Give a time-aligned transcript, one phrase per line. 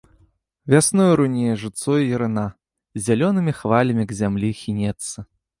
[0.73, 2.47] Вясною рунее жытцо і ярына,
[3.09, 5.17] зялёнымі хвалямі к зямлі хінецца.